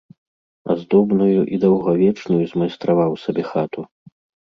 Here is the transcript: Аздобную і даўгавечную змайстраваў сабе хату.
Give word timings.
Аздобную 0.75 1.27
і 1.35 1.55
даўгавечную 1.67 2.43
змайстраваў 2.55 3.17
сабе 3.29 3.43
хату. 3.55 3.81